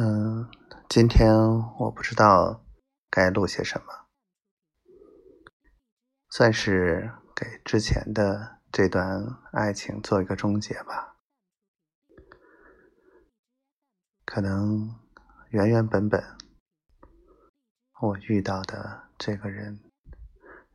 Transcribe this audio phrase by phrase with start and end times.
[0.00, 0.48] 嗯，
[0.88, 1.34] 今天
[1.80, 2.64] 我不知道
[3.10, 4.06] 该录些什么，
[6.30, 11.16] 算是给之前的这段爱情做一个终结吧。
[14.24, 14.94] 可能
[15.50, 16.22] 原原本本
[18.00, 19.80] 我遇到的这个人，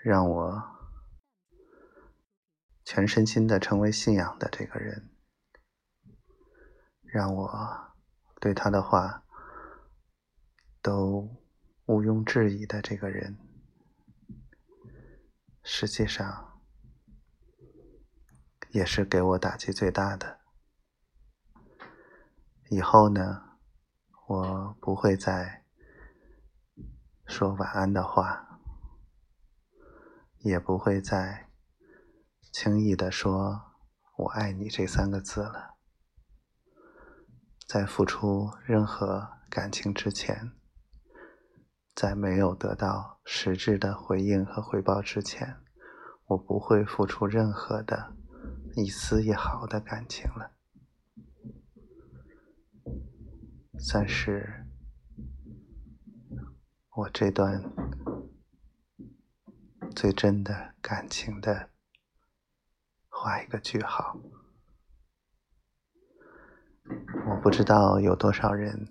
[0.00, 0.62] 让我
[2.84, 5.10] 全身心的成为信仰的这个人，
[7.02, 7.87] 让我。
[8.48, 9.24] 对他的话
[10.80, 11.28] 都
[11.84, 13.36] 毋庸置疑的这个人，
[15.62, 16.58] 实际上
[18.70, 20.40] 也是给我打击最大的。
[22.70, 23.58] 以后呢，
[24.28, 25.66] 我不会再
[27.26, 28.62] 说晚安的话，
[30.38, 31.50] 也不会再
[32.50, 33.74] 轻易的说
[34.16, 35.77] “我爱你”这三个字了。
[37.68, 40.52] 在付出任何感情之前，
[41.94, 45.58] 在没有得到实质的回应和回报之前，
[46.28, 48.14] 我不会付出任何的
[48.74, 50.52] 一丝一毫的感情了。
[53.78, 54.66] 算是
[56.96, 57.62] 我这段
[59.94, 61.68] 最真的感情的
[63.10, 64.18] 画一个句号。
[67.26, 68.88] 我不知道有多少人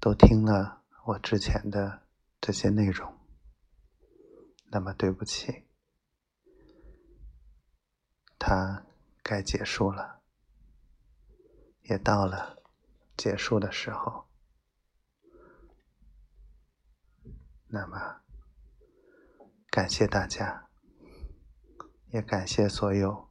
[0.00, 2.02] 都听了我之前的
[2.40, 3.18] 这些内容，
[4.70, 5.66] 那么对不起，
[8.38, 8.86] 它
[9.22, 10.20] 该结束了，
[11.82, 12.62] 也到了
[13.16, 14.26] 结束的时候。
[17.70, 18.22] 那么，
[19.70, 20.68] 感谢大家，
[22.12, 23.27] 也感谢所有。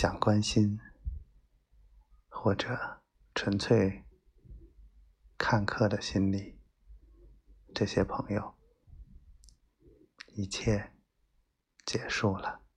[0.00, 0.78] 想关心，
[2.28, 3.02] 或者
[3.34, 4.04] 纯粹
[5.36, 6.60] 看客的心理，
[7.74, 8.54] 这些朋友，
[10.28, 10.92] 一切
[11.84, 12.67] 结束了。